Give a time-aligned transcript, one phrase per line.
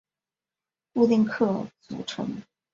[0.95, 2.41] 固定客组成。